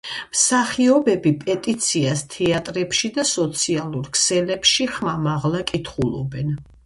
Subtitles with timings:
[0.35, 6.53] მსახიობები პეტიციას თეატრებში და სოციალურ ქსელებში ხმამაღლა კითხულობენ.